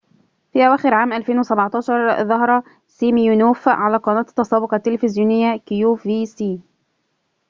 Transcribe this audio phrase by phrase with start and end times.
[0.53, 1.93] في أواخر عام 2017
[2.27, 6.59] ظهر سيمينوف على قناة التسوق التلفزيونية كيو في سي